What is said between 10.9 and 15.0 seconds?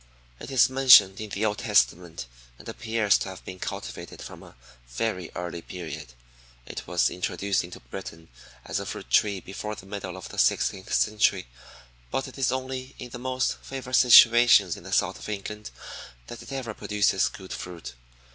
century, but it is only in the most favored situations in the